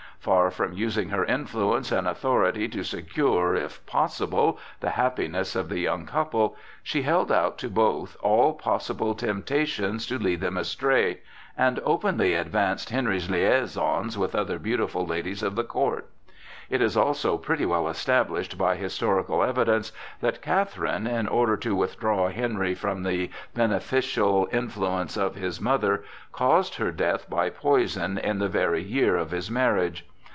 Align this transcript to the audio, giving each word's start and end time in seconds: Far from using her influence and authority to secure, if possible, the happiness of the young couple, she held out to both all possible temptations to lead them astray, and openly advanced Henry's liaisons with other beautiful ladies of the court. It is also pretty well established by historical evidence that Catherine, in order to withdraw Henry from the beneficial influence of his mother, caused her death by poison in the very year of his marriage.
Far 0.21 0.51
from 0.51 0.73
using 0.73 1.09
her 1.09 1.25
influence 1.25 1.91
and 1.91 2.07
authority 2.07 2.67
to 2.67 2.83
secure, 2.83 3.55
if 3.55 3.83
possible, 3.87 4.59
the 4.79 4.91
happiness 4.91 5.55
of 5.55 5.67
the 5.67 5.79
young 5.79 6.05
couple, 6.05 6.55
she 6.83 7.01
held 7.01 7.31
out 7.31 7.57
to 7.57 7.69
both 7.69 8.15
all 8.21 8.53
possible 8.53 9.15
temptations 9.15 10.05
to 10.05 10.19
lead 10.19 10.39
them 10.39 10.57
astray, 10.57 11.21
and 11.57 11.79
openly 11.83 12.35
advanced 12.35 12.91
Henry's 12.91 13.31
liaisons 13.31 14.15
with 14.15 14.35
other 14.35 14.59
beautiful 14.59 15.07
ladies 15.07 15.41
of 15.41 15.55
the 15.55 15.63
court. 15.63 16.07
It 16.69 16.83
is 16.83 16.95
also 16.95 17.39
pretty 17.39 17.65
well 17.65 17.87
established 17.89 18.59
by 18.59 18.75
historical 18.75 19.41
evidence 19.43 19.91
that 20.19 20.41
Catherine, 20.43 21.07
in 21.07 21.27
order 21.27 21.57
to 21.57 21.75
withdraw 21.75 22.29
Henry 22.29 22.75
from 22.75 23.01
the 23.01 23.31
beneficial 23.55 24.47
influence 24.51 25.17
of 25.17 25.33
his 25.33 25.59
mother, 25.59 26.03
caused 26.31 26.75
her 26.75 26.91
death 26.91 27.27
by 27.27 27.49
poison 27.49 28.19
in 28.19 28.37
the 28.37 28.47
very 28.47 28.83
year 28.83 29.17
of 29.17 29.31
his 29.31 29.49
marriage. 29.49 30.05